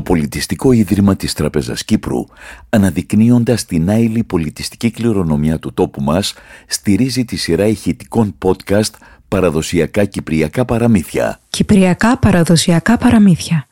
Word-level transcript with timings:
το 0.00 0.06
Πολιτιστικό 0.12 0.72
Ίδρυμα 0.72 1.16
της 1.16 1.32
Τραπεζας 1.32 1.84
Κύπρου, 1.84 2.24
αναδεικνύοντας 2.68 3.64
την 3.64 3.90
άειλη 3.90 4.24
πολιτιστική 4.24 4.90
κληρονομιά 4.90 5.58
του 5.58 5.74
τόπου 5.74 6.02
μας, 6.02 6.34
στηρίζει 6.66 7.24
τη 7.24 7.36
σειρά 7.36 7.66
ηχητικών 7.66 8.34
podcast 8.44 8.90
«Παραδοσιακά 9.28 10.04
Κυπριακά 10.04 10.64
Παραμύθια». 10.64 11.40
Κυπριακά 11.50 12.18
Παραδοσιακά 12.18 12.96
Παραμύθια. 12.96 13.66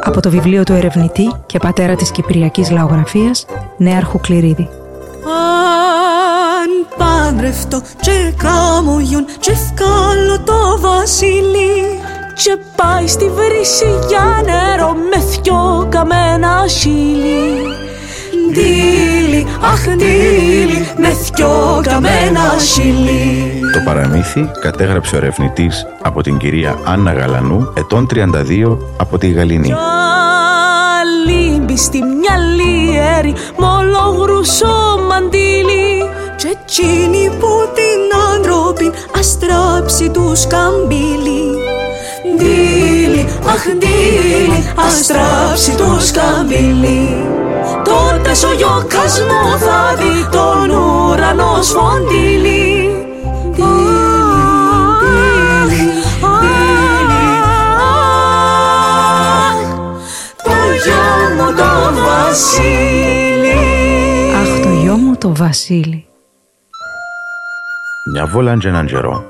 Από 0.00 0.20
το 0.20 0.30
βιβλίο 0.30 0.62
του 0.62 0.72
ερευνητή 0.72 1.32
και 1.46 1.58
πατέρα 1.58 1.96
της 1.96 2.10
Κυπριακής 2.10 2.70
Λαογραφίας, 2.70 3.46
Νέαρχου 3.76 4.18
Κληρίδη. 4.18 4.68
Αν 6.62 6.86
πάντρευτο 6.98 7.82
και 8.00 8.32
κάμω 8.36 9.00
γιον 9.00 9.24
και 9.40 9.52
βγάλω 9.52 10.40
το 10.40 10.78
βασίλειο 10.80 12.03
και 12.34 12.56
πάει 12.76 13.06
στη 13.06 13.30
βρύση 13.30 14.06
για 14.08 14.42
νερό 14.44 14.92
με 14.92 15.20
θκιο 15.20 15.86
καμένα 15.88 16.64
χείλη. 16.68 17.62
Ντύλι, 18.52 19.46
αχ 19.60 19.82
ντύλι, 19.96 20.88
με 20.96 21.08
θκιο 21.08 21.80
καμένα 21.82 22.58
χείλη. 22.58 23.60
Το 23.72 23.80
παραμύθι 23.84 24.50
κατέγραψε 24.60 25.14
ο 25.14 25.18
ερευνητής 25.18 25.86
από 26.02 26.22
την 26.22 26.36
κυρία 26.36 26.78
Άννα 26.84 27.12
Γαλανού, 27.12 27.72
ετών 27.76 28.06
32 28.14 28.78
από 28.96 29.18
τη 29.18 29.30
Γαλήνη. 29.30 29.74
Λίμπη 31.26 31.76
στη 31.76 31.98
μυαλή 31.98 32.98
έρη, 33.18 33.34
μολογρουσό 33.56 34.98
μαντήλι 35.08 36.08
και 36.36 36.56
εκείνη 36.62 37.30
που 37.38 37.48
την 37.74 38.18
άνθρωπιν 38.34 38.92
αστράψει 39.18 40.10
τους 40.10 40.40
σκαμπίλι. 40.40 41.63
Ντύλι, 42.32 43.26
αχ 43.46 43.64
ντύλι, 43.78 44.72
αστράψει 44.86 45.76
του 45.76 46.00
σκαμπίλι. 46.00 47.26
Τότε 47.84 48.30
ο 48.50 48.52
γιώκας 48.56 49.20
μου 49.20 49.58
θα 49.58 49.94
δει 49.98 50.28
τον 50.30 50.70
ουρανό 50.70 51.62
σφοντήλι. 51.62 52.90
Ντύλι, 53.52 53.64
ντύλι, 56.20 57.32
αχ, 59.38 59.58
το 60.42 60.54
γιο 60.84 61.04
μου 61.36 61.48
το 61.56 61.70
Βασίλη. 62.04 63.58
Αχ, 64.34 64.60
το 64.62 64.68
γιο 64.68 64.94
μου 64.94 65.16
το 65.16 65.34
Βασίλη. 65.34 66.06
Μια 68.12 68.26
βόλαν 68.26 68.58
και 68.58 68.68
έναν 68.68 68.86
καιρό, 68.86 69.24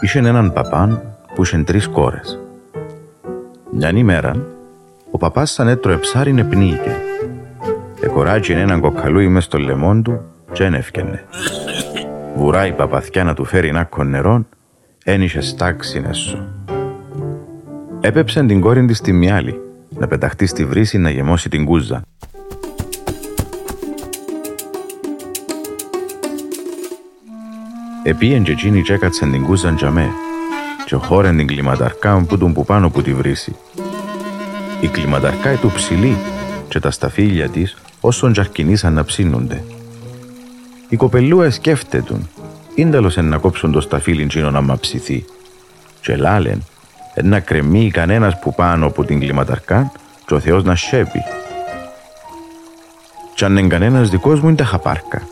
είχε 0.00 0.18
έναν 0.18 0.52
παπάν 0.52 1.13
που 1.34 1.42
είχε 1.42 1.58
τρεις 1.58 1.88
κόρες. 1.88 2.38
Μιαν 3.70 3.96
ημέρα, 3.96 4.46
ο 5.10 5.18
παπάς 5.18 5.50
σαν 5.50 5.68
έτρωε 5.68 5.96
ψάρι 5.96 6.44
πνίγηκε. 6.44 6.96
Εκοράτζε 8.00 8.52
έναν 8.52 8.80
κοκαλούι 8.80 9.28
μες 9.28 9.44
στο 9.44 9.58
λαιμόν 9.58 10.02
του 10.02 10.20
και 10.52 10.64
ένευκαινε. 10.64 11.24
Βουράει 12.36 12.68
η 12.68 12.72
παπαθιά 12.72 13.24
να 13.24 13.34
του 13.34 13.44
φέρει 13.44 13.72
νάκο 13.72 14.04
νερό, 14.04 14.46
ένιχε 15.04 15.40
στάξει 15.40 16.04
έσω. 16.08 16.46
Έπεψε 18.00 18.44
την 18.44 18.60
κόρη 18.60 18.84
της 18.84 18.98
στη 18.98 19.12
μυάλη, 19.12 19.60
να 19.88 20.06
πεταχτεί 20.06 20.46
στη 20.46 20.64
βρύση 20.64 20.98
να 20.98 21.10
γεμώσει 21.10 21.48
την 21.48 21.64
κούζα. 21.64 22.02
Επίεν 28.02 28.42
και 28.42 28.52
εκείνη 28.52 28.82
και 28.82 28.92
έκατσεν 28.92 29.30
την 29.30 29.44
κούζαν 29.44 29.76
τζαμέ 29.76 30.08
και 30.94 31.06
χώρεν 31.06 31.36
την 31.36 31.46
κλιματαρκά 31.46 32.24
που 32.28 32.38
τον 32.38 32.52
που 32.52 32.64
πάνω 32.64 32.90
που 32.90 33.02
τη 33.02 33.14
βρύση. 33.14 33.56
Η 34.80 34.88
κλιματαρκά 34.88 35.56
του 35.56 35.70
ψηλή 35.74 36.16
και 36.68 36.80
τα 36.80 36.90
σταφύλια 36.90 37.48
της 37.48 37.76
όσον 38.00 38.32
τζαρκινήσαν 38.32 38.92
να 38.92 39.04
ψήνονται. 39.04 39.62
Η 40.88 40.96
κοπελούα 40.96 41.50
σκέφτετουν, 41.50 42.28
ίνταλος 42.74 43.16
εν 43.16 43.24
να 43.24 43.38
κόψουν 43.38 43.72
το 43.72 43.80
σταφύλιν 43.80 44.28
τσίνο 44.28 44.50
να 44.50 44.60
μαψηθεί. 44.60 45.24
Και 46.00 46.16
λάλεν, 46.16 46.64
εν 47.14 47.28
να 47.28 47.40
κρεμεί 47.40 47.90
κανένας 47.90 48.38
που 48.38 48.54
πάνω 48.54 48.86
από 48.86 49.04
την 49.04 49.20
κλιματαρκά 49.20 49.92
και 50.26 50.34
ο 50.34 50.40
Θεός 50.40 50.64
να 50.64 50.76
σέβει. 50.76 51.22
Κι 53.34 53.44
αν 53.44 53.56
εν 53.56 53.68
κανένας 53.68 54.10
δικός 54.10 54.40
μου 54.40 54.48
είναι 54.48 54.56
τα 54.56 54.64
χαπάρκα. 54.64 55.22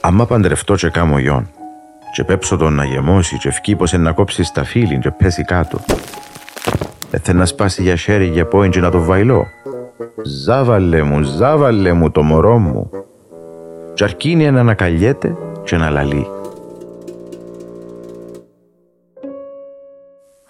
Άμα 0.00 0.26
παντρευτώ 0.26 0.74
και 0.74 0.88
κάμω 0.88 1.18
γιον, 1.18 1.50
και 2.12 2.24
πέψω 2.24 2.56
τον 2.56 2.74
να 2.74 2.84
γεμώσει 2.84 3.38
και 3.38 3.48
ευκεί 3.48 3.76
πως 3.76 3.92
εν 3.92 4.00
να 4.00 4.12
κόψει 4.12 4.42
σταφύλιν 4.42 5.00
και 5.00 5.10
πέσει 5.10 5.44
κάτω. 5.44 5.78
Έθε 7.10 7.32
να 7.32 7.46
σπάσει 7.46 7.82
για 7.82 7.96
χέρι 7.96 8.26
για 8.26 8.46
πόιν 8.46 8.70
και 8.70 8.80
να 8.80 8.90
το 8.90 9.02
βαϊλώ. 9.02 9.46
Ζάβαλε 10.24 11.02
μου, 11.02 11.22
ζάβαλε 11.22 11.92
μου 11.92 12.10
το 12.10 12.22
μωρό 12.22 12.58
μου. 12.58 12.90
Κι 13.94 14.04
αρκίνει 14.04 14.50
να 14.50 14.60
ανακαλιέται 14.60 15.36
και 15.64 15.76
να 15.76 15.90
λαλεί. 15.90 16.26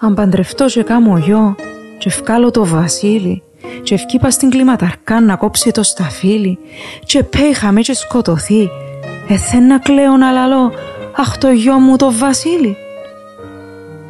Αν 0.00 0.14
παντρευτώ 0.14 0.66
και 0.66 0.82
κάμω 0.82 1.18
γιο 1.18 1.54
και 1.98 2.08
ευκάλω 2.08 2.50
το 2.50 2.66
Βασίλη 2.66 3.42
και 3.82 3.94
ευκύπα 3.94 4.30
στην 4.30 4.50
κλιματαρκά 4.50 5.20
να 5.20 5.36
κόψει 5.36 5.70
το 5.70 5.82
σταφύλι 5.82 6.58
και 7.04 7.22
πέιχαμε 7.22 7.80
και 7.80 7.94
σκοτωθεί 7.94 8.70
Εθέ 9.28 9.58
να 9.58 9.78
κλαίω 9.78 10.16
να 10.16 10.30
λαλώ 10.30 10.72
Αχ 11.20 11.38
το 11.38 11.50
γιο 11.50 11.78
μου 11.78 11.96
το 11.96 12.12
Βασίλη 12.12 12.76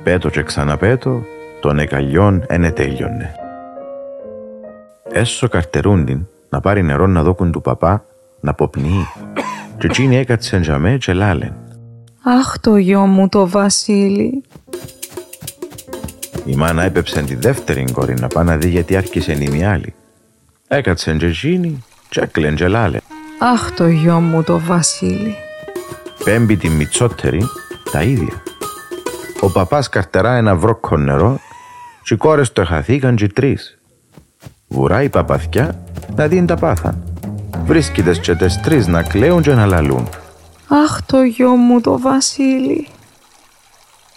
Πέτω 0.02 0.28
και 0.28 0.42
ξαναπέτω, 0.42 1.22
τον 1.60 1.78
εκαλιόν 1.78 2.44
ένε 2.46 2.70
τέλειωνε. 2.70 3.34
Έσω 5.10 5.48
καρτερούντιν 5.48 6.26
να 6.48 6.60
πάρει 6.60 6.82
νερό 6.82 7.06
να 7.06 7.22
δώκουν 7.22 7.52
του 7.52 7.60
παπά 7.60 8.04
να 8.40 8.54
ποπνεί. 8.54 9.06
Και 9.78 9.86
εκείνη 9.86 10.16
έκατσε 10.16 10.60
τζαμέ 10.60 10.96
και 10.96 11.12
λάλεν. 11.12 11.54
Αχ 12.22 12.58
το 12.60 12.76
γιο 12.76 13.06
μου 13.06 13.28
το 13.28 13.48
Βασίλη 13.48 14.42
Η 16.44 16.54
μάνα 16.54 16.82
έπεψε 16.82 17.22
τη 17.22 17.34
δεύτερη 17.34 17.84
κόρη 17.92 18.14
να 18.20 18.26
πάει 18.26 18.44
να 18.44 18.56
δει 18.56 18.68
γιατί 18.68 18.96
άρχισε 18.96 19.32
η 19.32 19.48
μία 19.50 19.72
άλλη. 19.72 19.94
Έκατσε 20.68 21.16
και 21.16 21.26
εκείνη 21.26 21.84
και 22.08 22.20
έκλεν 22.20 22.54
και 22.54 22.68
λάλεν. 22.68 23.00
Αχ 23.38 23.72
το 23.72 23.86
γιο 23.86 24.20
μου 24.20 24.42
το 24.42 24.58
Βασίλη 24.58 25.36
Πέμπει 26.28 26.56
τη 26.56 26.68
μιτσότερη 26.68 27.42
τα 27.92 28.02
ίδια. 28.02 28.42
Ο 29.40 29.50
παπάς 29.50 29.88
καρτερά 29.88 30.36
ένα 30.36 30.56
βρόκο 30.56 30.96
νερό 30.96 31.40
και 32.02 32.14
οι 32.14 32.16
κόρες 32.16 32.52
το 32.52 32.60
εχαθήκαν 32.60 33.16
και 33.16 33.26
τρεις. 33.28 33.78
Βουράει 34.68 35.04
η 35.04 35.08
παπαθιά 35.08 35.84
να 36.14 36.26
δίνει 36.26 36.46
τα 36.46 36.56
πάθαν. 36.56 37.02
Βρίσκεται 37.64 38.12
και 38.12 38.34
τες 38.34 38.60
τρεις 38.60 38.86
να 38.86 39.02
κλαίουν 39.02 39.42
και 39.42 39.54
να 39.54 39.66
λαλούν. 39.66 40.08
Αχ 40.68 41.02
το 41.06 41.22
γιο 41.22 41.50
μου 41.50 41.80
το 41.80 41.98
Βασίλη 42.00 42.88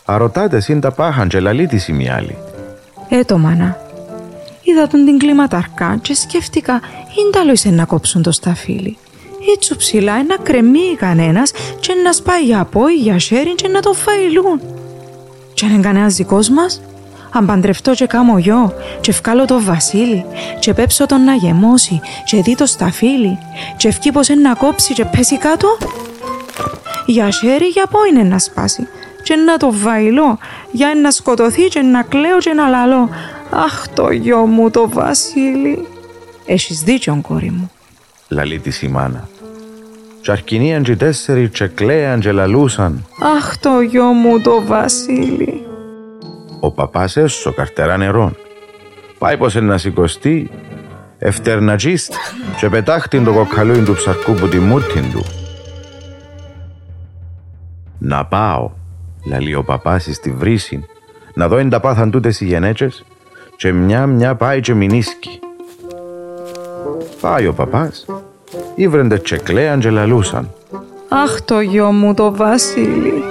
Αρωτάτε 0.05 0.59
συν 0.59 0.79
τα 0.79 0.91
πάχαν 0.91 1.27
και 1.27 1.39
λαλεί 1.39 1.67
της 1.67 1.87
η 1.87 1.93
μία 1.93 2.15
άλλη. 2.15 2.37
Ε 3.09 3.23
το 3.23 3.37
μάνα 3.37 3.77
Είδα 4.63 4.87
τον 4.87 5.05
την 5.05 5.17
κλιματαρκά 5.17 5.97
και 6.01 6.15
σκέφτηκα 6.15 6.81
«Ίνταλο 7.27 7.51
είσαι 7.51 7.69
να 7.69 7.85
κόψουν 7.85 8.21
το 8.21 8.31
σταφύλι». 8.31 8.97
Έτσι 9.53 9.75
ψηλά 9.75 10.23
να 10.23 10.35
κρεμεί 10.35 10.95
κανένας 10.97 11.51
και 11.79 11.93
να 12.03 12.13
σπάει 12.13 12.43
για 12.43 12.65
πόη, 12.65 12.93
για 12.93 13.17
χέρι 13.17 13.55
και 13.55 13.67
να 13.67 13.81
το 13.81 13.93
φαιλούν. 13.93 14.61
Και 15.53 15.65
αν 15.65 15.71
είναι 15.71 15.81
κανένας 15.81 16.15
δικός 16.15 16.49
μας, 16.49 16.81
αν 17.31 17.45
παντρευτώ 17.45 17.93
και 17.93 18.05
κάμω 18.05 18.37
γιο 18.37 18.73
και 19.01 19.11
ευκάλω 19.11 19.45
το 19.45 19.61
βασίλη 19.61 20.25
και 20.59 20.73
πέψω 20.73 21.05
τον 21.05 21.23
να 21.23 21.33
γεμώσει 21.33 21.99
και 22.25 22.41
δει 22.41 22.55
το 22.55 22.65
σταφύλι 22.65 23.37
και 23.77 23.87
ευκεί 23.87 24.11
πως 24.11 24.29
να 24.29 24.53
κόψει 24.53 24.93
και 24.93 25.05
πέσει 25.05 25.37
κάτω, 25.37 25.77
για 27.05 27.29
χέρι 27.29 27.65
για 27.65 27.85
πόη 27.91 28.09
είναι 28.09 28.23
να 28.23 28.39
σπάσει 28.39 28.87
και 29.23 29.35
να 29.35 29.57
το 29.57 29.71
βαϊλώ 29.73 30.37
για 30.71 30.93
να 31.01 31.11
σκοτωθεί 31.11 31.67
και 31.67 31.81
να 31.81 32.03
κλαίω 32.03 32.37
και 32.37 32.53
να 32.53 32.67
λαλώ 32.67 33.09
«Αχ 33.49 33.87
το 33.93 34.11
γιο 34.11 34.45
μου 34.45 34.69
το 34.69 34.89
βασίλη». 34.89 35.87
Έχεις 36.45 36.81
δίκιο 36.81 37.19
κόρη 37.27 37.51
μου. 37.51 37.71
Λαλεί 38.33 38.59
της 38.59 38.81
η 38.81 38.87
μάνα. 38.87 39.29
Κι 40.21 40.31
αρκινίαν 40.31 40.83
και 40.83 40.95
τέσσερι 40.95 41.49
και 41.49 41.67
κλαίαν 41.67 42.19
και 42.19 42.31
λαλούσαν. 42.31 43.05
Αχ 43.37 43.57
το 43.57 43.81
γιο 43.81 44.05
μου 44.05 44.41
το 44.41 44.63
Βασίλη. 44.65 45.65
Ο 46.59 46.71
παπάς 46.71 47.17
έσω 47.17 47.53
καρτερά 47.53 47.97
νερόν. 47.97 48.35
Πάει 49.17 49.37
πως 49.37 49.55
να 49.55 49.77
σηκωστεί, 49.77 50.51
ευτερνατζίστ 51.17 52.13
και 52.59 52.69
πετάχτην 52.69 53.23
το 53.23 53.33
κοκαλούιν 53.33 53.85
του 53.85 53.93
ψαρκού 53.93 54.33
που 54.33 54.47
τη 54.47 54.59
μούτην 54.59 55.11
του. 55.11 55.23
Να 57.97 58.25
πάω, 58.25 58.71
λαλεί 59.25 59.55
ο 59.55 59.63
παπάς 59.63 60.07
στη 60.11 60.31
βρύση, 60.31 60.85
να 61.33 61.47
δω 61.47 61.57
εν 61.57 61.69
τα 61.69 61.79
πάθαν 61.79 62.11
τούτες 62.11 62.41
οι 62.41 62.45
γενέτσες 62.45 63.05
και 63.55 63.71
μια 63.71 64.05
μια 64.05 64.35
πάει 64.35 64.59
και 64.59 64.73
μηνίσκει. 64.73 65.39
Πάει 67.21 67.47
ο 67.47 67.53
παπάς, 67.53 68.05
ήβρεντε 68.75 69.17
και 69.17 69.37
κλαίαν 69.37 69.79
και 69.79 69.89
λαλούσαν. 69.89 70.49
Αχ 71.09 71.41
το 71.41 71.59
γιο 71.59 71.91
μου 71.91 72.13
το 72.13 72.35
Βασίλη. 72.35 73.23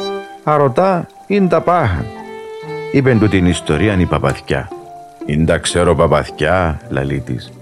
Αρωτά, 0.45 1.07
είναι 1.27 1.49
τα 1.49 1.61
πάχαν. 1.61 2.05
Είπεν 2.93 3.19
του 3.19 3.29
την 3.29 3.47
ιστορία 3.47 3.97
η 3.99 4.05
παπαθιά. 4.05 4.69
«Είναι 5.27 5.45
τα 5.45 5.59
ξέρω 5.59 5.95
παπαθιά», 5.95 6.81
λαλεί 6.89 7.21
της. 7.21 7.53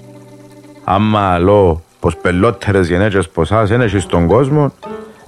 «Άμα 0.85 1.21
αλώ 1.21 1.83
πως 2.01 2.17
πελότερες 2.17 2.89
γενέτσες 2.89 3.29
ποσάς 3.29 3.71
είναι 3.71 3.89
στον 3.89 4.27
κόσμο, 4.27 4.73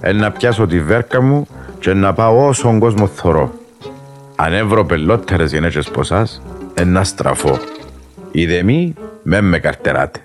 είναι 0.03 0.19
να 0.19 0.31
πιάσω 0.31 0.67
τη 0.67 0.79
βέρκα 0.79 1.21
μου 1.21 1.47
και 1.79 1.93
να 1.93 2.13
πάω 2.13 2.47
όσον 2.47 2.79
κόσμο 2.79 3.07
θωρώ. 3.07 3.51
Αν 4.35 4.53
έβρω 4.53 4.85
πελότερες 4.85 5.51
γενέτσες 5.51 5.89
ποσάς, 5.89 6.41
είναι 6.79 6.89
να 6.89 7.03
στραφώ. 7.03 7.57
Είδε 8.31 8.63
μη, 8.63 8.93
με 9.23 9.41
με 9.41 9.59
καρτεράτε». 9.59 10.19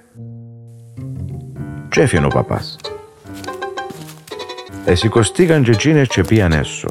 Και 1.97 2.03
έφυγε 2.03 2.25
ο 2.25 2.29
παπάς. 2.29 2.77
Εσηκωστήκαν 4.85 5.63
και 5.63 5.71
εκείνες 5.71 6.09
και 6.09 6.23
πήγαν 6.23 6.53
έσω. 6.53 6.89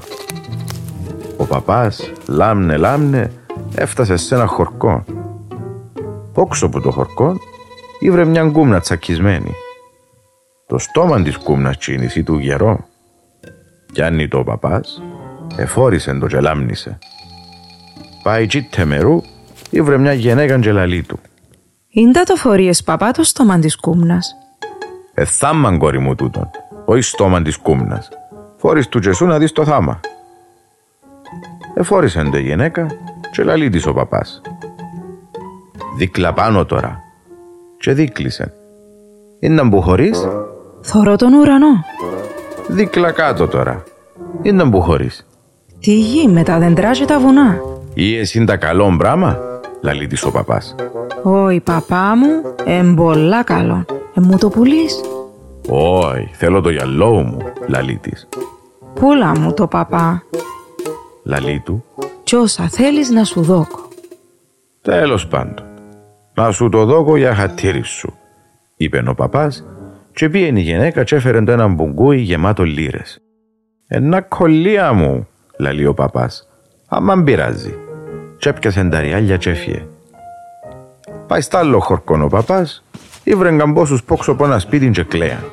Ο 1.38 1.44
παπάς, 1.46 2.12
λάμνε 2.28 2.78
λάμνε, 2.78 3.31
έφτασε 3.75 4.16
σε 4.18 4.36
ένα 4.36 4.46
χορκό. 4.46 5.04
Πόξω 6.34 6.66
από 6.66 6.81
το 6.81 6.92
χορκό 6.92 7.38
ήβρε 8.00 8.25
μια 8.25 8.50
κούμνα 8.50 8.80
τσακισμένη. 8.80 9.54
Το 10.68 10.78
στόμα 10.78 11.22
της 11.22 11.38
κούμνας 11.38 11.78
τσίνης 11.78 12.16
ή 12.16 12.24
του 12.24 12.38
γερό. 12.38 12.86
Κι 13.92 14.28
το 14.28 14.38
ο 14.38 14.44
παπάς, 14.44 15.02
εφόρησε 15.57 16.13
το 16.13 16.28
και 16.28 16.40
λάμνησε. 16.40 16.98
Πάει 18.24 18.46
τσίτε 18.46 18.86
μερού, 18.86 19.22
ήβρε 19.69 19.98
μια 19.98 20.13
γενέκα 20.13 20.60
και 20.60 21.04
του. 21.07 21.19
Ήντα 21.90 22.24
το 22.24 22.36
φορείες 22.36 22.84
παπά 22.84 23.12
το 23.12 23.24
στόμα 23.24 23.60
της 23.60 23.75
κούμνας. 23.75 24.36
Εθάμαν 25.18 25.78
κόρη 25.78 26.00
μου 26.00 26.16
τούτον, 26.16 26.50
όχι 26.86 27.02
στόμα 27.02 27.42
της 27.42 27.58
κούμνας. 27.58 28.10
Φόρεις 28.58 28.88
του 28.90 29.00
Τζεσού 29.00 29.26
να 29.26 29.38
δεις 29.38 29.52
το 29.52 29.66
θάμα. 29.66 30.00
Εφόρησε 31.74 32.24
το 32.32 32.38
η 32.38 32.42
γυναίκα 32.42 32.88
και 33.32 33.44
λαλεί 33.44 33.70
της 33.70 33.86
ο 33.86 33.94
παπάς. 33.94 34.42
Δίκλα 35.98 36.34
πάνω 36.34 36.66
τώρα. 36.66 37.00
Και 37.78 37.94
δίκλεισε. 37.94 38.54
Είναι 39.40 39.62
να 39.64 39.82
χωρίς; 39.82 40.28
Θωρώ 40.82 41.16
τον 41.16 41.34
ουρανό. 41.34 41.84
Δίκλα 42.68 43.12
κάτω 43.12 43.48
τώρα. 43.48 43.84
Είναι 44.42 44.64
να 44.64 44.82
χωρίς; 44.82 45.28
Τι 45.80 45.94
γη 45.94 46.28
με 46.28 46.44
τα 46.44 46.60
δεντρά 46.60 46.92
και 46.92 47.06
τα 47.06 47.20
βουνά. 47.20 47.62
Ή 47.94 48.18
εσύ 48.18 48.38
είναι 48.38 48.48
τα 48.48 48.58
καλό 48.58 48.92
μπράμα, 48.96 49.38
λαλεί 49.82 50.08
της 50.08 50.24
ο 50.24 50.32
παπάς. 50.32 50.76
Όχι 51.24 51.60
παπά 51.60 52.16
μου, 52.16 52.56
εμπολά 52.66 53.44
καλό. 53.44 53.86
Ε, 54.18 54.22
μου 54.22 54.38
το 54.38 54.50
πουλείς; 54.50 55.02
Όχι, 55.70 56.30
θέλω 56.34 56.62
το 56.62 56.70
γυαλό 56.70 57.12
μου, 57.12 57.38
λαλεί 57.68 57.98
της. 57.98 58.28
Πούλα 58.94 59.40
μου 59.40 59.54
το 59.54 59.68
παπά. 59.68 60.24
Λαλεί 61.24 61.62
του. 61.66 61.84
Κι 62.24 62.36
όσα 62.36 62.68
θέλεις 62.70 63.10
να 63.10 63.24
σου 63.24 63.42
δώκω. 63.42 63.88
Τέλος 64.82 65.28
πάντων. 65.28 65.66
Να 66.34 66.52
σου 66.52 66.70
το 66.70 66.86
δώκω 66.86 67.18
για 67.18 67.36
χατήρι 67.36 67.84
σου, 67.84 68.14
είπε 68.76 69.04
ο 69.08 69.14
παπάς 69.16 69.66
και 70.14 70.30
πήγαινε 70.30 70.60
η 70.60 70.64
γυναίκα 70.64 71.04
και 71.04 71.16
έφερε 71.16 71.42
το 71.42 71.52
ένα 71.52 71.68
μπουγκούι 71.68 72.18
γεμάτο 72.18 72.64
λίρες. 72.64 73.20
Ένα 73.88 74.22
κολλία 74.22 74.94
μου, 74.94 75.28
λαλεί 75.58 75.86
ο 75.86 75.94
παπάς. 75.94 76.48
Άμα 76.88 77.24
πειράζει. 77.24 77.76
Και 78.38 78.50
έπιασε 78.50 78.84
τα 78.84 79.00
ριάλια 79.00 79.38
και 79.38 79.50
έφυγε. 79.50 79.88
Πάει 81.28 81.42
στα 81.42 81.60
άλλο 81.60 81.80
χορκόν 81.80 82.22
ο 82.22 82.28
παπάς, 82.28 82.84
ήβρεν 83.25 83.57
καμπόσους 83.57 84.04
πόξω 84.04 84.31
από 84.31 84.45
ένα 84.45 84.60
σπίτι 84.60 84.89
και 84.89 85.04
κλαία. 85.04 85.44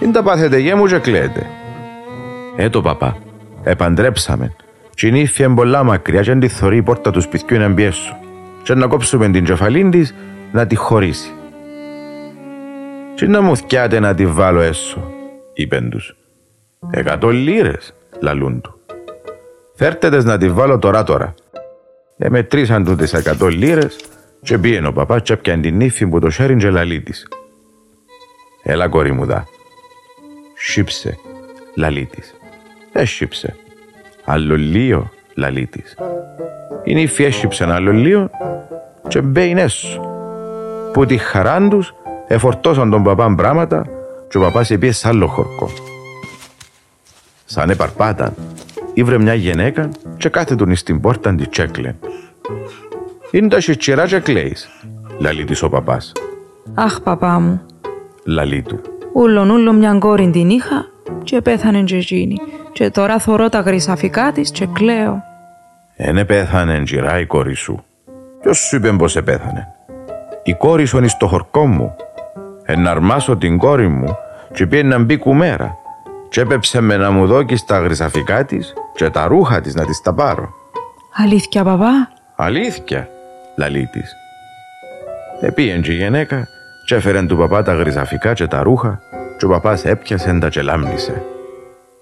«Είναι 0.00 0.12
τα 0.12 0.22
πάθετε 0.22 0.58
γέ 0.58 0.74
μου 0.74 0.86
και 0.86 0.98
κλαίτε». 0.98 1.46
«Ε 2.56 2.68
το 2.68 2.82
παπά, 2.82 3.16
επαντρέψαμε. 3.62 4.54
Και 4.94 5.06
η 5.06 5.10
νύφη 5.10 5.48
πολλά 5.48 5.82
μακριά 5.82 6.22
και 6.22 6.34
τη 6.34 6.48
θωρεί 6.48 6.76
η 6.76 6.82
πόρτα 6.82 7.10
του 7.10 7.20
σπιτιού 7.20 7.58
να 7.58 7.68
μπιέσω. 7.68 8.16
Και 8.62 8.74
να 8.74 8.86
κόψουμε 8.86 9.30
την 9.30 9.44
κεφαλή 9.44 9.88
της 9.88 10.14
να 10.52 10.66
τη 10.66 10.74
χωρίσει. 10.74 11.32
«Και 13.14 13.26
να 13.26 13.40
μου 13.40 13.56
θκιάτε 13.56 14.00
να 14.00 14.14
τη 14.14 14.26
βάλω 14.26 14.60
έσω», 14.60 15.10
είπεν 15.54 15.90
τους. 15.90 16.16
«Εκατό 16.90 17.28
λίρες», 17.28 17.94
λαλούν 18.20 18.60
του. 18.60 18.80
«Φέρτε 19.74 20.22
να 20.22 20.38
τη 20.38 20.48
βάλω 20.48 20.78
τώρα 20.78 21.02
τώρα». 21.02 21.34
Εμετρήσαν 22.18 22.84
του 22.84 22.96
τις 22.96 23.12
εκατό 23.12 23.48
λίρες 23.48 23.96
και 24.42 24.58
πήγαινε 24.58 24.86
ο 24.86 24.92
παπάς 24.92 25.22
και 25.22 25.32
έπιαν 25.32 25.60
την 25.60 25.80
ύφη 25.80 26.06
που 26.06 26.18
το 26.18 26.30
σέριν 26.30 26.58
και 26.58 26.70
λαλεί 26.70 27.00
της. 27.00 27.28
«Έλα 28.62 28.88
κόρη 28.88 29.12
μου 29.12 29.24
δά». 29.24 29.46
Σύψε, 30.58 31.18
λαλεί 31.74 32.04
της. 32.04 32.34
Έσυψε. 32.92 33.56
Άλλο 34.24 34.56
λίο, 34.56 35.10
λαλεί 35.34 35.66
της. 35.66 35.96
Η 36.84 36.94
νύφη 36.94 37.24
έσυψε 37.24 37.64
ένα 37.64 37.74
άλλο 37.74 37.92
λίο 37.92 38.30
και 39.08 39.20
μπέιν 39.20 39.58
έσω. 39.58 40.00
Που 40.92 41.06
τη 41.06 41.16
χαράν 41.16 41.68
τους 41.68 41.94
εφορτώσαν 42.26 42.90
τον 42.90 43.02
παπά 43.02 43.28
μπράματα 43.28 43.86
και 44.28 44.38
ο 44.38 44.40
παπάς 44.40 44.70
επίε 44.70 44.92
σ' 44.92 45.06
άλλο 45.06 45.26
χορκό. 45.26 45.70
Σαν 47.44 47.70
επαρπάταν, 47.70 48.34
ήβρε 48.94 49.18
μια 49.18 49.34
γυναίκα 49.34 49.88
και 50.16 50.28
κάθετον 50.28 50.76
στην 50.76 51.00
πόρτα 51.00 51.34
της 51.34 51.48
τσέκλε. 51.48 51.94
Είναι 53.30 53.48
τα 53.48 53.60
σιτσιρά 53.60 54.06
και 54.06 54.18
κλαίεις, 54.18 54.68
λαλεί 55.18 55.44
της 55.44 55.62
ο 55.62 55.68
παπάς. 55.68 56.12
Αχ, 56.74 57.00
παπά 57.00 57.38
μου. 57.40 57.60
Λαλεί 58.24 58.62
του. 58.62 58.80
Ούλον 59.12 59.50
ούλο 59.50 59.72
μια 59.72 59.96
κόρη 59.98 60.30
την 60.30 60.50
είχα 60.50 60.86
και 61.22 61.40
πέθανε 61.40 61.82
και 61.82 61.96
εκείνη. 61.96 62.36
Και 62.72 62.90
τώρα 62.90 63.18
θωρώ 63.18 63.48
τα 63.48 63.60
γρυσαφικά 63.60 64.32
της 64.32 64.50
και 64.50 64.66
κλαίω. 64.66 65.22
Ένε 65.94 66.24
πέθανε 66.24 66.82
τζιρά 66.82 67.20
η 67.20 67.26
κόρη 67.26 67.54
σου. 67.54 67.84
Ποιος 68.40 68.58
σου 68.58 68.76
είπε 68.76 68.92
πως 68.92 69.16
επέθανε; 69.16 69.66
Η 70.42 70.54
κόρη 70.54 70.84
σου 70.84 70.96
είναι 70.96 71.08
στο 71.08 71.26
χορκό 71.26 71.66
μου. 71.66 71.96
Εναρμάσω 72.64 73.36
την 73.36 73.58
κόρη 73.58 73.88
μου 73.88 74.16
και 74.52 74.66
πήγε 74.66 74.82
να 74.82 74.98
μπει 74.98 75.16
κουμέρα. 75.16 75.76
Και 76.28 76.40
έπεψε 76.40 76.80
με 76.80 76.96
να 76.96 77.10
μου 77.10 77.26
δώκεις 77.26 77.64
τα 77.64 77.78
γρυσαφικά 77.78 78.44
της 78.44 78.72
και 78.94 79.10
τα 79.10 79.26
ρούχα 79.26 79.60
της 79.60 79.74
να 79.74 79.84
της 79.84 80.00
τα 80.00 80.14
πάρω. 80.14 80.54
Αλήθεια, 81.12 81.64
παπά; 81.64 82.08
Αλήθεια, 82.36 83.08
λαλεί 83.56 83.88
της. 83.92 84.16
Επίεν 85.40 85.82
και 85.82 85.92
η 85.92 85.94
γυναίκα 85.94 86.48
και 86.86 86.94
έφερε 86.94 87.22
του 87.22 87.36
παπά 87.36 87.62
τα 87.62 87.74
γρυσαφικά 87.74 88.32
και 88.32 88.46
τα 88.46 88.62
ρούχα 88.62 89.00
και 89.38 89.44
ο 89.44 89.48
παπάς 89.48 89.84
έπιασε 89.84 90.38
τα 90.38 90.48
και 90.48 90.62
λάμνησε. 90.62 91.22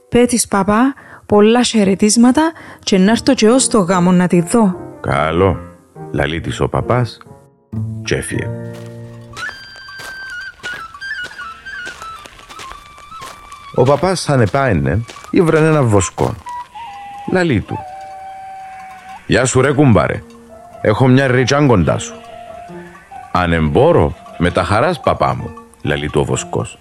Πέτεις 0.09 0.49
παπά, 0.49 0.95
πολλά 1.27 1.63
χαιρετίσματα 1.63 2.53
και 2.83 2.99
να 2.99 3.11
έρθω 3.11 3.35
και 3.35 3.49
ως 3.49 3.69
το 3.69 3.79
γάμο 3.79 4.13
να 4.13 4.27
τη 4.27 4.41
δω. 4.41 4.77
Καλό, 5.01 5.61
λαλεί 6.13 6.41
της 6.41 6.61
ο 6.61 6.69
παπάς 6.69 7.19
και 8.05 8.15
έφυγε. 8.15 8.49
Ο 13.75 13.83
παπάς 13.83 14.21
σαν 14.21 14.41
επάαινε, 14.41 15.05
ήβρανε 15.31 15.67
ένα 15.67 15.83
βοσκό. 15.83 16.35
Λαλεί 17.33 17.61
του. 17.61 17.79
«Γεια 19.27 19.45
σου 19.45 19.61
ρε 19.61 19.73
κουμπάρε, 19.73 20.23
έχω 20.85 21.07
μια 21.07 21.27
ριτσάν 21.27 21.67
κοντά 21.67 21.99
σου». 21.99 22.15
«Αν 23.33 23.53
εμπόρω, 23.53 24.15
με 24.39 24.51
τα 24.51 24.65
χαράς 24.65 25.01
παπά 25.01 25.35
μου», 25.35 25.51
λαλεί 25.83 26.11
του 26.11 26.21
ο 26.21 26.25
βοσκός. 26.25 26.79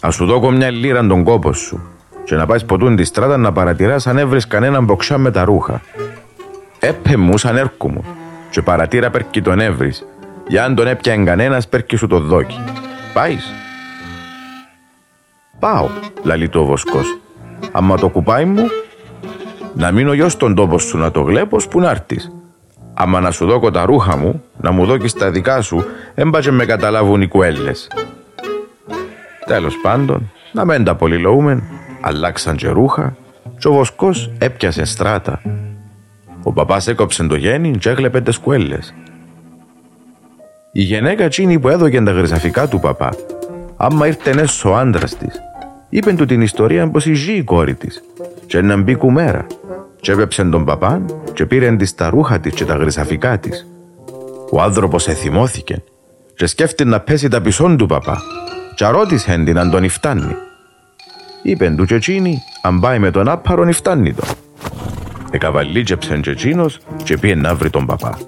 «Ας 0.00 0.14
σου 0.14 0.26
δώκω 0.26 0.50
μια 0.50 0.70
λίρα 0.70 1.06
τον 1.06 1.24
κόπο 1.24 1.52
σου 1.52 1.80
και 2.24 2.34
να 2.34 2.46
πάεις 2.46 2.64
ποτούν 2.64 2.96
τη 2.96 3.04
στράτα 3.04 3.36
να 3.36 3.52
παρατηράς 3.52 4.06
αν 4.06 4.18
έβρεις 4.18 4.46
κανέναν 4.46 4.84
μποξά 4.84 5.18
με 5.18 5.30
τα 5.30 5.44
ρούχα. 5.44 5.80
Έπε 6.78 7.16
μου 7.16 7.38
σαν 7.38 7.56
έρκου 7.56 7.90
μου 7.90 8.04
και 8.50 8.62
παρατήρα 8.62 9.10
περκει 9.10 9.42
τον 9.42 9.60
έβρεις 9.60 10.06
για 10.46 10.64
αν 10.64 10.74
τον 10.74 10.86
έπιανε 10.86 11.24
κανένας 11.24 11.68
πέρκει 11.68 11.96
σου 11.96 12.06
το 12.06 12.20
δόκι. 12.20 12.58
Πάεις» 13.12 13.52
Πάω, 15.58 15.88
λαλεί 16.22 16.48
το 16.48 16.60
ο 16.60 16.64
βοσκός. 16.64 17.18
Άμα 17.72 17.96
το 17.96 18.08
κουπάει 18.08 18.44
μου, 18.44 18.66
να 19.74 19.90
μείνω 19.90 20.12
γιος 20.12 20.32
στον 20.32 20.54
τόπο 20.54 20.78
σου 20.78 20.98
να 20.98 21.10
το 21.10 21.20
γλέπω 21.20 21.56
που 21.70 21.80
να 21.80 21.90
έρθεις. 21.90 22.32
Άμα 22.94 23.20
να 23.20 23.30
σου 23.30 23.46
δώκω 23.46 23.70
τα 23.70 23.84
ρούχα 23.84 24.16
μου, 24.16 24.42
να 24.60 24.70
μου 24.70 24.86
δώκεις 24.86 25.12
τα 25.12 25.30
δικά 25.30 25.60
σου, 25.60 25.84
έμπατζε 26.14 26.50
με 26.50 26.64
καταλάβουν 26.64 27.22
οι 27.22 27.28
κουέλες. 27.28 27.88
Τέλος 29.46 29.74
πάντων, 29.82 30.30
να 30.52 30.64
μην 30.64 30.84
τα 30.84 30.94
πολυλοούμεν, 30.94 31.62
αλλάξαν 32.00 32.56
και 32.56 32.68
ρούχα 32.68 33.16
και 33.58 33.68
ο 33.68 33.72
βοσκός 33.72 34.32
έπιασε 34.38 34.84
στράτα. 34.84 35.40
Ο 36.42 36.52
παπάς 36.52 36.86
έκοψε 36.86 37.26
το 37.26 37.34
γέννη 37.34 37.70
και 37.70 37.90
έκλεπε 37.90 38.20
τις 38.20 38.38
κουέλες. 38.38 38.94
Η 40.72 40.82
γυναίκα 40.82 41.28
τσίνη 41.28 41.58
που 41.58 41.68
έδωκε 41.68 42.00
τα 42.00 42.10
γρυσαφικά 42.10 42.68
του 42.68 42.80
παπά, 42.80 43.10
άμα 43.76 44.06
ήρθε 44.06 44.30
έσω 44.30 44.70
ο 44.70 44.76
άντρας 44.76 45.16
της, 45.16 45.40
είπε 45.88 46.12
του 46.12 46.24
την 46.24 46.40
ιστορία 46.40 46.90
πως 46.90 47.06
η 47.06 47.14
ζει 47.14 47.32
η 47.32 47.42
κόρη 47.42 47.74
της 47.74 48.02
και 48.46 48.60
να 48.60 48.76
μπει 48.76 48.94
κουμέρα 48.94 49.46
και 50.00 50.12
έπεψε 50.12 50.44
τον 50.44 50.64
παπάν 50.64 51.22
και 51.32 51.46
πήρε 51.46 51.76
της 51.76 51.94
τα 51.94 52.10
ρούχα 52.10 52.40
της 52.40 52.54
και 52.54 52.64
τα 52.64 52.74
γρυσαφικά 52.74 53.38
της. 53.38 53.66
Ο 54.52 54.62
άνθρωπος 54.62 55.08
εθυμώθηκε 55.08 55.82
και 56.34 56.46
σκέφτηκε 56.46 56.84
να 56.84 57.00
πέσει 57.00 57.28
τα 57.28 57.40
πισόν 57.40 57.76
του 57.76 57.86
παπά 57.86 58.22
και 58.74 58.86
ρώτησε 58.86 59.42
την 59.44 59.58
αν 59.58 59.70
τον 59.70 59.88
φτάνει. 59.88 60.36
Είπε 61.42 61.74
του 61.76 61.84
και 61.84 61.94
εκείνη 61.94 62.38
αν 62.62 62.80
πάει 62.80 62.98
με 62.98 63.10
τον 63.10 63.28
άπαρο 63.28 63.72
φτάνει 63.72 64.14
τον. 64.14 64.28
Εκαβαλίτσεψεν 65.30 66.20
και 66.20 66.30
εκείνος 66.30 66.78
και 67.04 67.16
πήγε 67.16 67.34
να 67.34 67.54
βρει 67.54 67.70
τον 67.70 67.86
παπά. 67.86 68.18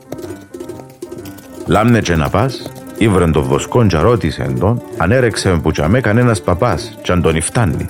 Λάμνε 1.66 2.00
και 2.00 2.16
να 2.16 2.28
πας, 2.28 2.72
ήβρεν 2.98 3.32
τον 3.32 3.42
βοσκόν 3.42 3.88
και 3.88 3.96
ρώτησε 3.96 4.54
τον 4.58 4.82
αν 4.96 5.10
έρεξε 5.10 5.50
που 5.62 5.70
τσαμέ 5.70 6.00
κανένας 6.00 6.42
παπάς 6.42 6.98
και 7.02 7.12
αν 7.12 7.22
τον 7.22 7.36
υφτάνει. 7.36 7.88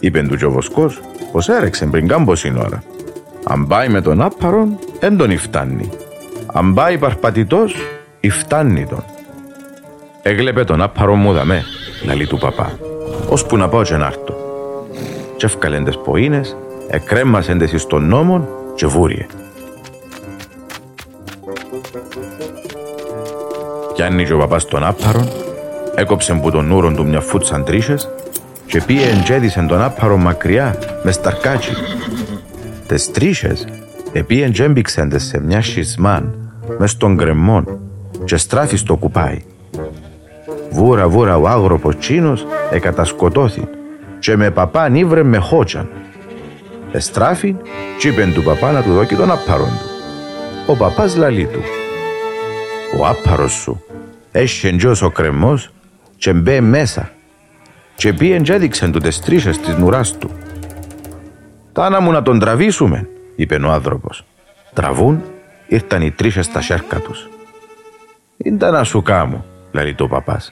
Είπεν 0.00 0.28
του 0.28 0.36
και 0.36 0.44
ο 0.44 0.50
βοσκός 0.50 1.00
πως 1.32 1.48
έρεξε 1.48 1.86
πριν 1.86 2.08
κάμποσιν 2.08 2.56
ώρα. 2.56 2.82
Αν 3.44 3.66
πάει 3.66 3.88
με 3.88 4.00
τον 4.00 4.20
άπαρον, 4.20 4.78
δεν 5.00 5.16
τον 5.16 5.30
υφτάνει. 5.30 5.90
Αν 6.46 6.74
πάει 6.74 6.98
παρπατητός, 6.98 7.74
υφτάνει 8.20 8.86
τον. 8.86 9.04
Έγλεπε 10.22 10.64
τον 10.64 10.82
άπαρο 10.82 11.14
μου 11.14 11.32
δαμέ, 11.32 11.64
λαλή 12.04 12.26
του 12.26 12.38
παπά, 12.38 12.78
ώσπου 13.28 13.56
να 13.56 13.68
πάω 13.68 13.82
και 13.82 13.96
να 13.96 14.06
έρθω. 14.06 14.36
Και 15.36 15.46
έφκαλεν 15.46 15.84
τες 15.84 15.98
ποίνες, 15.98 16.56
εκρέμασεν 16.88 17.58
τες 17.58 17.72
εις 17.72 17.86
τον 17.86 18.08
νόμον 18.08 18.48
και 18.74 18.86
βούριε. 18.86 19.26
Κι 23.94 24.24
και 24.24 24.32
ο 24.32 24.38
παπάς 24.38 24.64
τον 24.64 24.84
άπαρον, 24.84 25.28
έκοψε 25.94 26.34
που 26.42 26.50
τον 26.50 26.70
ούρον 26.70 26.96
του 26.96 27.06
μια 27.06 27.20
φούτσαν 27.20 27.64
τρίχες 27.64 28.08
και 28.70 28.82
πήγε 28.86 29.06
εντζέδισεν 29.08 29.66
τον 29.66 29.82
άπαρο 29.82 30.16
μακριά 30.16 30.78
μες 31.02 31.14
σταρκάτσι. 31.14 31.72
Τες 32.86 33.10
τρίχες 33.10 33.66
επήγεν 34.12 34.52
και 34.52 34.62
έμπηξεν 34.62 35.08
τες 35.08 35.22
σε 35.22 35.40
μια 35.40 35.62
σχισμάν 35.62 36.52
μες 36.78 36.90
στον 36.90 37.14
γκρεμμόν 37.14 37.80
και 38.24 38.36
στράφει 38.36 38.76
στο 38.76 38.96
κουπάι. 38.96 39.38
Βούρα 40.70 41.08
βούρα 41.08 41.36
ο 41.36 41.48
άγροπος 41.48 41.98
τσίνος 41.98 42.46
εκατασκοτώθη 42.70 43.68
και 44.18 44.36
με 44.36 44.50
παπάν 44.50 44.94
ήβρε 44.94 45.22
με 45.22 45.36
χότσαν. 45.36 45.88
Εστράφη 46.92 47.56
κι 47.98 48.08
είπεν 48.08 48.32
του 48.32 48.42
παπά 48.42 48.72
να 48.72 48.82
του 48.82 48.92
δώκει 48.92 49.14
τον 49.14 49.30
άπαρον 49.30 49.68
του. 49.68 49.88
Ο 50.66 50.76
παπάς 50.76 51.16
λαλεί 51.16 51.44
του. 51.46 51.60
Ο 53.00 53.06
άπαρος 53.06 53.52
σου 53.52 53.84
έχει 54.32 54.66
εντός 54.66 55.02
ο 55.02 55.10
κρεμμός 55.10 55.70
και 56.16 56.32
μπέ 56.32 56.60
μέσα 56.60 57.10
και 58.00 58.12
πήγεν 58.12 58.42
και 58.42 58.52
έδειξεν 58.52 58.92
του 58.92 58.98
τες 58.98 59.20
τρίχες 59.20 59.58
της 59.58 59.76
νουράς 59.76 60.18
του. 60.18 60.30
«Τάνα 61.72 62.00
μου 62.00 62.12
να 62.12 62.22
τον 62.22 62.38
τραβήσουμε», 62.38 63.08
είπε 63.36 63.54
ο 63.54 63.70
άνθρωπος. 63.70 64.24
Τραβούν, 64.74 65.22
ήρθαν 65.66 66.02
οι 66.02 66.10
τρίχες 66.10 66.44
στα 66.44 66.60
σέρκα 66.60 66.98
τους. 66.98 67.28
«Ήντα 68.36 68.70
να 68.70 68.84
σου 68.84 69.02
κάμω», 69.02 69.44
λέει 69.72 69.94
το 69.94 70.06
παπάς. 70.06 70.50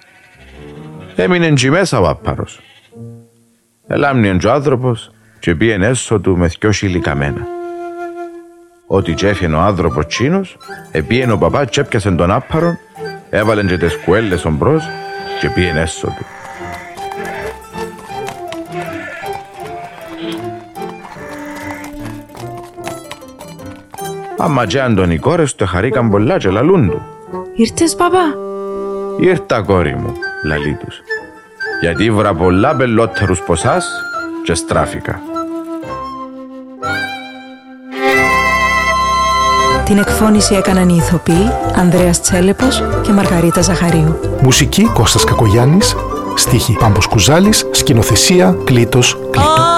Έμεινε 1.16 1.46
εκεί 1.46 1.70
μέσα 1.70 2.00
ο 2.00 2.08
άπαρος. 2.08 2.60
Ελάμνιεν 3.86 4.40
ο 4.46 4.50
άνθρωπος 4.50 5.10
και 5.38 5.54
πήγαινε 5.54 5.86
έσω 5.86 6.20
του 6.20 6.36
με 6.36 6.46
δυο 6.46 6.72
σιλικαμένα. 6.72 7.46
Ότι 8.86 9.14
τσέφιεν 9.14 9.54
ο 9.54 9.60
άνθρωπος 9.60 10.06
τσίνος, 10.06 10.56
επίεν 10.90 11.30
ο 11.30 11.36
παπάς 11.36 11.70
τσέπιασε 11.70 12.10
τον 12.10 12.30
άπαρον, 12.30 12.78
έβαλεν 13.30 13.66
και 13.66 13.76
τις 13.76 13.96
κουέλες 14.04 14.44
ομπρός 14.44 14.84
και 15.40 15.50
πήγαινε 15.50 15.80
έσω 15.80 16.06
του. 16.06 16.37
Άμα 24.38 24.66
και 24.66 24.80
αν 24.80 25.10
οι 25.10 25.18
κόρες 25.18 25.54
του 25.54 25.66
χαρήκαν 25.66 26.10
πολλά 26.10 26.38
και 26.38 26.48
λαλούν 26.48 26.90
του. 26.90 27.02
Ήρθες 27.54 27.94
παπά. 27.94 28.34
Ήρθα 29.18 29.62
κόρη 29.62 29.94
μου, 29.94 30.12
λαλεί 30.44 30.78
τους. 30.84 31.02
Γιατί 31.80 32.10
βρα 32.10 32.34
πολλά 32.34 32.74
μπελότερους 32.74 33.40
ποσάς 33.40 33.86
και 34.44 34.54
στράφηκα. 34.54 35.20
Την 39.84 39.98
εκφώνηση 39.98 40.54
έκαναν 40.54 40.88
οι 40.88 40.96
ηθοποιοί 40.98 41.50
Ανδρέας 41.76 42.20
Τσέλεπος 42.20 42.82
και 43.02 43.12
Μαργαρίτα 43.12 43.60
Ζαχαρίου. 43.60 44.20
Μουσική 44.42 44.90
Κώστας 44.92 45.24
Κακογιάννης, 45.24 45.96
στίχη 46.34 46.76
Πάμπος 46.78 47.06
Κουζάλης, 47.06 47.66
σκηνοθεσία 47.70 48.56
Κλήτος 48.64 49.18
Κλήτο. 49.30 49.77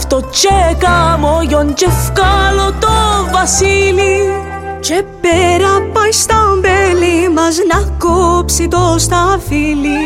Αν 0.00 0.08
πάντρευτο 0.08 0.28
και 0.30 0.76
κάμω 0.78 1.40
γιον 1.48 1.74
και 1.74 1.86
βγάλω 1.86 2.72
το 2.78 2.88
βασίλη. 3.32 4.32
Και 4.80 5.04
πέρα 5.20 5.90
πάει 5.92 6.12
στα 6.12 6.58
μπέλη 6.60 7.28
μας 7.34 7.56
να 7.72 7.96
κόψει 7.98 8.68
το 8.68 8.94
σταφύλι. 8.98 10.00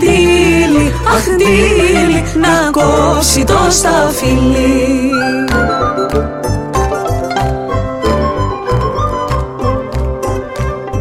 Δίλη, 0.00 0.92
αχ 1.14 1.24
δίλη, 1.24 2.22
να 2.40 2.70
κόψει 2.70 3.44
το 3.44 3.58
σταφύλι. 3.68 5.10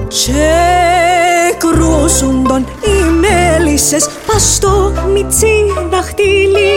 Και 0.08 1.58
κρούσουν 1.58 2.44
τον 2.48 2.66
οι 2.82 3.04
μέλισσες 3.20 4.10
πας 4.28 4.54
στο 4.56 4.92
μιτσί 5.14 5.56
δαχτύλι 5.90 6.70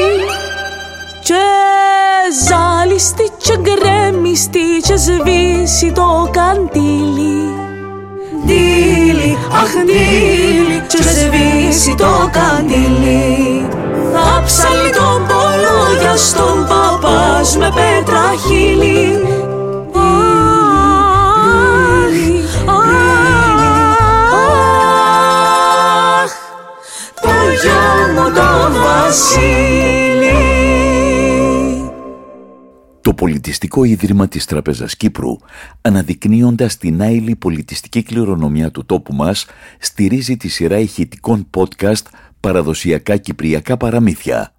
και 1.23 1.45
ζάλιστη 2.49 3.31
και 3.37 3.59
γκρέμιστη 3.61 4.61
και 4.83 4.97
σβήσει 4.97 5.93
το 5.93 6.31
καντήλι 6.31 7.55
Δίλη, 8.47 9.38
αχ 9.52 9.71
δίλη 9.87 10.83
και 10.87 11.02
σβήσει 11.02 11.95
το 11.95 12.31
καντήλι 12.33 13.67
Θα 14.12 14.43
ψαλεί 14.45 14.91
τον 14.91 15.26
πόλο 15.26 16.00
για 16.00 16.17
στον 16.17 16.67
παπάς 16.69 17.57
με 17.57 17.73
πέτρα 17.75 18.25
χείλη 18.47 19.21
το 27.21 27.29
γιο 27.62 28.12
μου 28.14 28.33
το 28.35 28.81
βασίλη 28.83 29.62
Πολιτιστικό 33.42 33.84
Ίδρυμα 33.84 34.28
της 34.28 34.44
Τραπεζας 34.44 34.96
Κύπρου, 34.96 35.37
αναδεικνύοντας 35.80 36.76
την 36.76 37.02
άειλη 37.02 37.37
πολιτιστική 37.37 38.02
κληρονομιά 38.02 38.70
του 38.70 38.87
τόπου 38.87 39.14
μας, 39.14 39.46
στηρίζει 39.78 40.37
τη 40.37 40.49
σειρά 40.49 40.78
ηχητικών 40.78 41.46
podcast 41.56 42.02
«Παραδοσιακά 42.40 43.16
Κυπριακά 43.16 43.76
Παραμύθια» 43.76 44.51